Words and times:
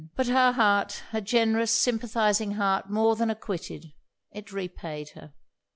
But 0.15 0.25
her 0.25 0.53
heart, 0.53 1.03
her 1.11 1.21
generous 1.21 1.69
sympathizing 1.69 2.53
heart, 2.53 2.89
more 2.89 3.15
than 3.15 3.29
acquitted 3.29 3.93
it 4.31 4.51
repaid 4.51 5.09
her. 5.09 5.35